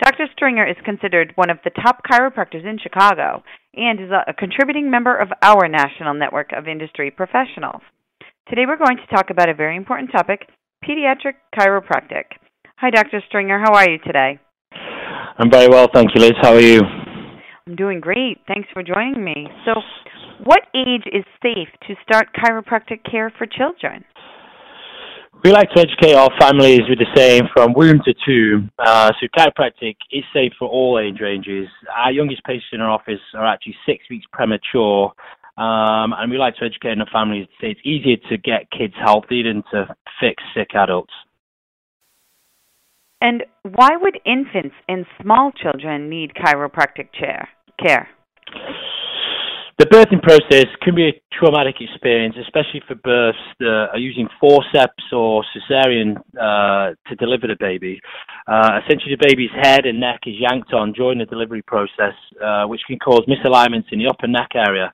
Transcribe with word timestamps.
Dr. 0.00 0.28
Stringer 0.32 0.66
is 0.66 0.76
considered 0.82 1.32
one 1.34 1.50
of 1.50 1.58
the 1.62 1.70
top 1.70 2.00
chiropractors 2.10 2.64
in 2.64 2.78
Chicago 2.82 3.42
and 3.74 4.00
is 4.00 4.10
a, 4.10 4.32
contributing 4.32 4.90
member 4.90 5.14
of 5.14 5.28
our 5.42 5.68
national 5.68 6.14
network 6.14 6.52
of 6.56 6.66
industry 6.66 7.10
professionals. 7.10 7.82
Today 8.48 8.64
we're 8.66 8.78
going 8.78 8.96
to 8.96 9.14
talk 9.14 9.28
about 9.28 9.50
a 9.50 9.54
very 9.54 9.76
important 9.76 10.10
topic 10.10 10.48
pediatric 10.82 11.34
chiropractic. 11.54 12.24
Hi, 12.78 12.88
Dr. 12.88 13.20
Stringer. 13.28 13.60
How 13.60 13.74
are 13.74 13.90
you 13.90 13.98
today? 13.98 14.40
I'm 15.38 15.50
very 15.50 15.68
well, 15.68 15.86
thank 15.92 16.14
you, 16.14 16.22
Liz. 16.22 16.32
How 16.40 16.54
are 16.54 16.60
you? 16.60 16.80
I'm 17.66 17.76
doing 17.76 18.00
great. 18.00 18.38
Thanks 18.48 18.70
for 18.72 18.82
joining 18.82 19.22
me. 19.22 19.48
So, 19.66 19.74
what 20.44 20.62
age 20.74 21.04
is 21.12 21.24
safe 21.42 21.68
to 21.86 21.94
start 22.02 22.28
chiropractic 22.34 23.04
care 23.08 23.30
for 23.36 23.46
children? 23.46 24.04
We 25.42 25.52
like 25.52 25.70
to 25.70 25.80
educate 25.80 26.14
our 26.14 26.28
families 26.38 26.82
with 26.86 26.98
the 26.98 27.06
saying 27.16 27.48
from 27.54 27.72
womb 27.72 28.00
to 28.04 28.14
tomb. 28.26 28.70
Uh, 28.78 29.10
so 29.18 29.26
chiropractic 29.34 29.96
is 30.12 30.22
safe 30.34 30.52
for 30.58 30.68
all 30.68 30.98
age 30.98 31.18
ranges. 31.18 31.66
Our 31.96 32.12
youngest 32.12 32.44
patients 32.44 32.66
in 32.72 32.82
our 32.82 32.90
office 32.90 33.20
are 33.32 33.46
actually 33.46 33.76
six 33.86 34.04
weeks 34.10 34.26
premature. 34.32 35.14
Um, 35.56 36.12
and 36.12 36.30
we 36.30 36.36
like 36.36 36.56
to 36.56 36.66
educate 36.66 36.96
the 36.96 37.06
families 37.10 37.46
to 37.46 37.52
say 37.66 37.70
it's 37.70 37.80
easier 37.84 38.16
to 38.28 38.36
get 38.36 38.70
kids 38.70 38.92
healthy 39.02 39.42
than 39.42 39.62
to 39.72 39.96
fix 40.20 40.42
sick 40.54 40.74
adults. 40.74 41.12
And 43.22 43.44
why 43.62 43.96
would 43.98 44.18
infants 44.26 44.76
and 44.88 45.06
small 45.22 45.52
children 45.52 46.10
need 46.10 46.32
chiropractic 46.34 47.12
chair, 47.18 47.48
care? 47.82 48.08
The 49.80 49.86
birthing 49.86 50.20
process 50.20 50.66
can 50.82 50.94
be 50.94 51.08
a 51.08 51.22
traumatic 51.32 51.76
experience, 51.80 52.36
especially 52.38 52.82
for 52.86 52.96
births 52.96 53.38
that 53.60 53.88
are 53.94 53.98
using 53.98 54.28
forceps 54.38 55.02
or 55.10 55.42
cesarean 55.56 56.18
uh, 56.36 56.92
to 57.08 57.16
deliver 57.16 57.46
the 57.46 57.56
baby. 57.58 57.98
Uh, 58.46 58.80
essentially, 58.84 59.16
the 59.16 59.26
baby's 59.26 59.48
head 59.62 59.86
and 59.86 59.98
neck 59.98 60.20
is 60.26 60.34
yanked 60.38 60.74
on 60.74 60.92
during 60.92 61.18
the 61.18 61.24
delivery 61.24 61.62
process, 61.62 62.12
uh, 62.44 62.64
which 62.66 62.82
can 62.86 62.98
cause 62.98 63.24
misalignments 63.24 63.90
in 63.90 63.98
the 63.98 64.06
upper 64.06 64.28
neck 64.28 64.50
area. 64.54 64.92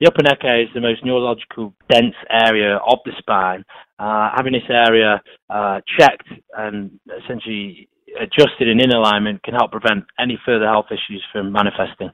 The 0.00 0.06
upper 0.06 0.22
neck 0.22 0.38
area 0.44 0.64
is 0.64 0.70
the 0.72 0.80
most 0.80 1.04
neurological 1.04 1.74
dense 1.90 2.16
area 2.30 2.76
of 2.76 3.00
the 3.04 3.12
spine. 3.18 3.66
Uh, 3.98 4.30
having 4.34 4.54
this 4.54 4.70
area 4.70 5.20
uh, 5.50 5.82
checked 5.98 6.28
and 6.56 6.90
essentially 7.22 7.86
adjusted 8.18 8.66
and 8.66 8.80
in 8.80 8.92
alignment 8.92 9.42
can 9.42 9.52
help 9.52 9.72
prevent 9.72 10.04
any 10.18 10.38
further 10.46 10.64
health 10.64 10.86
issues 10.88 11.22
from 11.32 11.52
manifesting. 11.52 12.08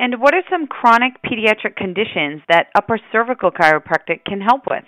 And 0.00 0.20
what 0.20 0.34
are 0.34 0.42
some 0.50 0.66
chronic 0.66 1.14
pediatric 1.24 1.76
conditions 1.76 2.42
that 2.48 2.66
upper 2.74 2.98
cervical 3.12 3.50
chiropractic 3.50 4.24
can 4.26 4.40
help 4.40 4.62
with? 4.68 4.84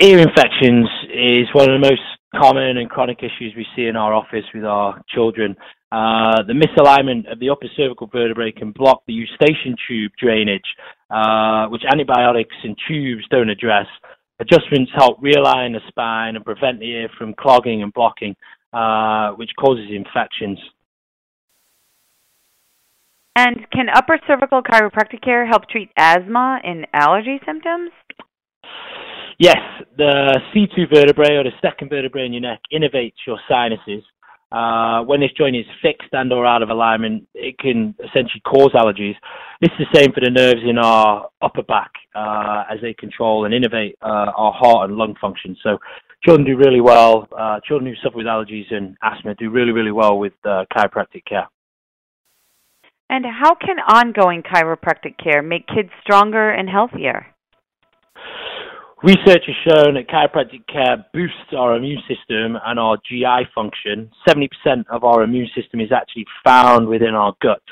Ear 0.00 0.18
infections 0.18 0.88
is 1.12 1.46
one 1.52 1.70
of 1.70 1.80
the 1.80 1.86
most 1.88 2.02
common 2.34 2.76
and 2.76 2.90
chronic 2.90 3.18
issues 3.20 3.54
we 3.56 3.66
see 3.74 3.86
in 3.86 3.96
our 3.96 4.12
office 4.12 4.44
with 4.54 4.64
our 4.64 5.00
children. 5.08 5.56
Uh, 5.92 6.42
the 6.42 6.52
misalignment 6.52 7.30
of 7.30 7.38
the 7.38 7.48
upper 7.48 7.66
cervical 7.76 8.06
vertebrae 8.06 8.52
can 8.52 8.72
block 8.72 9.02
the 9.06 9.12
eustachian 9.12 9.76
tube 9.86 10.12
drainage, 10.20 10.66
uh, 11.10 11.66
which 11.68 11.82
antibiotics 11.90 12.54
and 12.64 12.76
tubes 12.88 13.24
don't 13.30 13.48
address. 13.48 13.86
Adjustments 14.40 14.90
help 14.94 15.18
realign 15.22 15.72
the 15.72 15.80
spine 15.88 16.36
and 16.36 16.44
prevent 16.44 16.78
the 16.78 16.90
ear 16.90 17.08
from 17.16 17.32
clogging 17.34 17.82
and 17.82 17.92
blocking, 17.94 18.34
uh, 18.72 19.30
which 19.32 19.50
causes 19.58 19.86
infections. 19.90 20.58
And 23.36 23.70
can 23.70 23.90
upper 23.94 24.18
cervical 24.26 24.62
chiropractic 24.62 25.22
care 25.22 25.46
help 25.46 25.68
treat 25.68 25.90
asthma 25.98 26.58
and 26.64 26.86
allergy 26.94 27.38
symptoms? 27.44 27.90
Yes, 29.38 29.58
the 29.98 30.40
C2 30.54 30.88
vertebrae 30.92 31.36
or 31.36 31.44
the 31.44 31.50
second 31.60 31.90
vertebrae 31.90 32.24
in 32.24 32.32
your 32.32 32.40
neck 32.40 32.60
innervates 32.72 33.12
your 33.26 33.38
sinuses. 33.46 34.02
Uh, 34.50 35.02
when 35.02 35.20
this 35.20 35.32
joint 35.36 35.54
is 35.54 35.66
fixed 35.82 36.08
and 36.12 36.32
or 36.32 36.46
out 36.46 36.62
of 36.62 36.70
alignment, 36.70 37.28
it 37.34 37.58
can 37.58 37.94
essentially 37.98 38.40
cause 38.46 38.70
allergies. 38.72 39.14
This 39.60 39.70
is 39.78 39.86
the 39.92 39.98
same 39.98 40.12
for 40.12 40.20
the 40.20 40.30
nerves 40.30 40.62
in 40.66 40.78
our 40.78 41.28
upper 41.42 41.62
back 41.62 41.90
uh, 42.14 42.64
as 42.72 42.80
they 42.80 42.94
control 42.94 43.44
and 43.44 43.52
innervate 43.52 43.96
uh, 44.00 44.32
our 44.34 44.52
heart 44.52 44.88
and 44.88 44.96
lung 44.96 45.14
function. 45.20 45.54
So 45.62 45.76
children 46.24 46.46
do 46.46 46.56
really 46.56 46.80
well. 46.80 47.28
Uh, 47.36 47.60
children 47.68 47.92
who 47.92 47.96
suffer 48.02 48.16
with 48.16 48.26
allergies 48.26 48.72
and 48.72 48.96
asthma 49.02 49.34
do 49.34 49.50
really, 49.50 49.72
really 49.72 49.92
well 49.92 50.18
with 50.18 50.32
uh, 50.46 50.64
chiropractic 50.74 51.26
care. 51.28 51.48
And 53.08 53.24
how 53.24 53.54
can 53.54 53.78
ongoing 53.78 54.42
chiropractic 54.42 55.16
care 55.22 55.42
make 55.42 55.66
kids 55.68 55.90
stronger 56.02 56.50
and 56.50 56.68
healthier? 56.68 57.26
Research 59.02 59.44
has 59.46 59.56
shown 59.68 59.94
that 59.94 60.08
chiropractic 60.08 60.66
care 60.66 61.04
boosts 61.12 61.52
our 61.56 61.76
immune 61.76 62.00
system 62.08 62.58
and 62.64 62.80
our 62.80 62.96
GI 63.08 63.46
function. 63.54 64.10
70% 64.26 64.48
of 64.90 65.04
our 65.04 65.22
immune 65.22 65.48
system 65.54 65.80
is 65.80 65.92
actually 65.92 66.24
found 66.42 66.88
within 66.88 67.14
our 67.14 67.34
gut. 67.42 67.62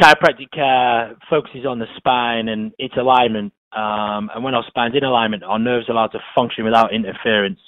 Chiropractic 0.00 0.50
care 0.52 1.16
focuses 1.28 1.66
on 1.66 1.80
the 1.80 1.86
spine 1.96 2.48
and 2.48 2.72
its 2.78 2.94
alignment. 2.96 3.52
Um, 3.72 4.30
and 4.32 4.44
when 4.44 4.54
our 4.54 4.64
spine's 4.68 4.94
in 4.96 5.02
alignment, 5.02 5.42
our 5.42 5.58
nerves 5.58 5.88
are 5.88 5.92
allowed 5.92 6.12
to 6.12 6.20
function 6.34 6.64
without 6.64 6.94
interference. 6.94 7.58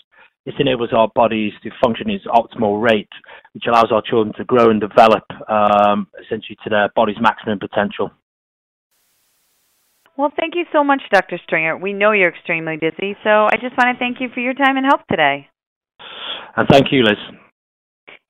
This 0.47 0.55
enables 0.61 0.91
our 0.93 1.09
bodies 1.13 1.53
to 1.65 1.71
function 1.85 2.09
at 2.09 2.17
its 2.17 2.27
optimal 2.27 2.81
rate, 2.81 3.11
which 3.53 3.65
allows 3.67 3.91
our 3.91 4.01
children 4.01 4.33
to 4.39 4.45
grow 4.45 4.71
and 4.71 4.81
develop 4.81 5.25
um, 5.51 6.07
essentially 6.25 6.57
to 6.63 6.71
their 6.71 6.89
body's 6.95 7.21
maximum 7.21 7.59
potential. 7.59 8.13
Well, 10.17 10.33
thank 10.39 10.55
you 10.55 10.65
so 10.73 10.85
much, 10.85 11.03
Dr. 11.13 11.39
Stringer. 11.45 11.77
We 11.77 11.93
know 11.93 12.13
you're 12.13 12.31
extremely 12.31 12.77
busy, 12.77 13.17
so 13.23 13.47
I 13.51 13.57
just 13.61 13.77
want 13.77 13.93
to 13.93 13.99
thank 13.99 14.21
you 14.21 14.29
for 14.33 14.41
your 14.41 14.55
time 14.55 14.77
and 14.77 14.87
help 14.87 15.07
today. 15.11 15.49
And 16.57 16.69
thank 16.71 16.87
you, 16.93 17.03
Liz. 17.03 17.19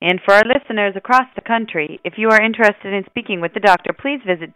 And 0.01 0.19
for 0.25 0.33
our 0.33 0.43
listeners 0.43 0.95
across 0.95 1.25
the 1.35 1.41
country, 1.41 1.99
if 2.03 2.13
you 2.17 2.29
are 2.29 2.41
interested 2.41 2.93
in 2.93 3.03
speaking 3.05 3.41
with 3.41 3.53
the 3.53 3.59
doctor, 3.59 3.93
please 3.93 4.19
visit 4.25 4.55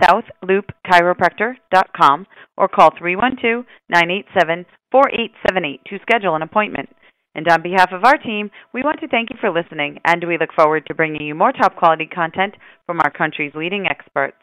www.southloopchiropractor.com 0.00 2.26
or 2.56 2.68
call 2.68 2.90
312 2.98 3.64
987 3.88 4.66
4878 4.90 5.80
to 5.86 5.98
schedule 6.02 6.34
an 6.34 6.42
appointment. 6.42 6.88
And 7.34 7.48
on 7.48 7.62
behalf 7.62 7.92
of 7.92 8.04
our 8.04 8.18
team, 8.18 8.50
we 8.74 8.82
want 8.82 9.00
to 9.00 9.08
thank 9.08 9.30
you 9.30 9.36
for 9.40 9.50
listening, 9.50 9.98
and 10.04 10.22
we 10.26 10.36
look 10.36 10.52
forward 10.54 10.84
to 10.86 10.94
bringing 10.94 11.22
you 11.22 11.34
more 11.34 11.52
top 11.52 11.76
quality 11.76 12.06
content 12.06 12.54
from 12.86 13.00
our 13.00 13.10
country's 13.10 13.54
leading 13.54 13.86
experts. 13.86 14.36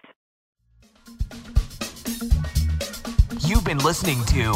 You've 3.45 3.65
been 3.65 3.80
listening 3.80 4.24
to 4.25 4.54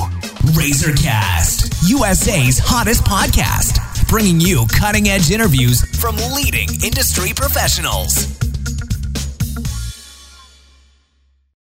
Razorcast, 0.54 1.90
USA's 1.90 2.60
hottest 2.60 3.04
podcast, 3.04 4.08
bringing 4.08 4.40
you 4.40 4.66
cutting 4.74 5.10
edge 5.10 5.30
interviews 5.30 5.82
from 6.00 6.16
leading 6.34 6.70
industry 6.84 7.32
professionals. 7.36 8.41